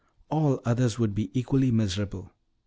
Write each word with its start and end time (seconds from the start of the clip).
All 0.29 0.61
others 0.65 0.97
would 0.97 1.13
be 1.13 1.29
equally 1.39 1.69
miserable. 1.69 2.31